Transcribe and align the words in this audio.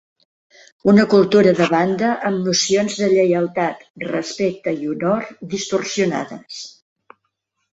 Una 0.93 1.03
cultura 1.09 1.51
de 1.59 1.67
banda 1.73 2.09
amb 2.29 2.47
nocions 2.47 2.95
de 3.01 3.09
lleialtat, 3.11 3.83
respecte 4.07 4.75
i 4.79 4.91
honor 4.95 5.29
distorsionades. 5.53 6.59